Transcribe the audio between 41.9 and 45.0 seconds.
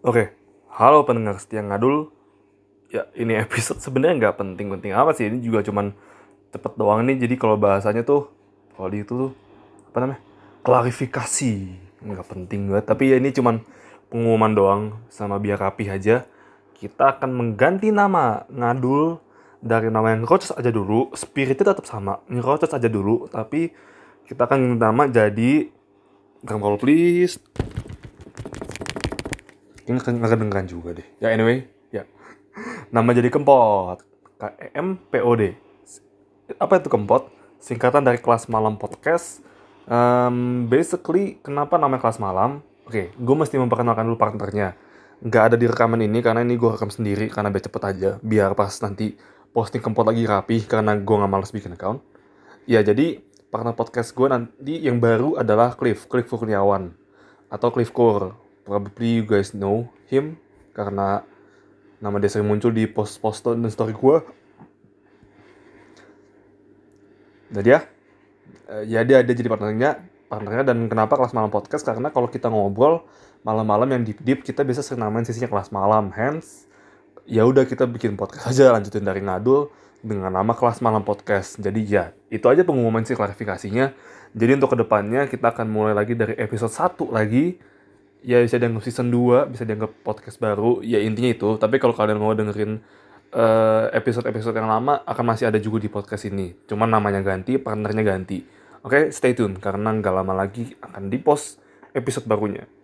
kelas malam? Oke okay, gue mesti memperkenalkan dulu partnernya.